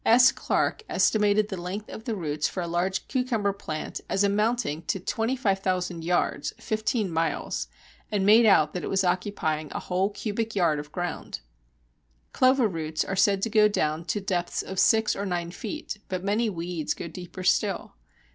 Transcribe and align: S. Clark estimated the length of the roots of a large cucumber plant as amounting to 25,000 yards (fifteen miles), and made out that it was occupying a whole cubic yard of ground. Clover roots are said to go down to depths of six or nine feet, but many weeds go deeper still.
S. 0.03 0.31
Clark 0.31 0.81
estimated 0.89 1.49
the 1.49 1.61
length 1.61 1.87
of 1.87 2.05
the 2.05 2.15
roots 2.15 2.49
of 2.49 2.57
a 2.57 2.65
large 2.65 3.07
cucumber 3.07 3.53
plant 3.53 4.01
as 4.09 4.23
amounting 4.23 4.81
to 4.87 4.99
25,000 4.99 6.03
yards 6.03 6.55
(fifteen 6.57 7.11
miles), 7.11 7.67
and 8.11 8.25
made 8.25 8.47
out 8.47 8.73
that 8.73 8.83
it 8.83 8.89
was 8.89 9.03
occupying 9.03 9.71
a 9.71 9.79
whole 9.79 10.09
cubic 10.09 10.55
yard 10.55 10.79
of 10.79 10.91
ground. 10.91 11.41
Clover 12.33 12.67
roots 12.67 13.05
are 13.05 13.15
said 13.15 13.43
to 13.43 13.49
go 13.51 13.67
down 13.67 14.03
to 14.05 14.19
depths 14.19 14.63
of 14.63 14.79
six 14.79 15.15
or 15.15 15.23
nine 15.27 15.51
feet, 15.51 15.99
but 16.09 16.23
many 16.23 16.49
weeds 16.49 16.95
go 16.95 17.07
deeper 17.07 17.43
still. 17.43 17.93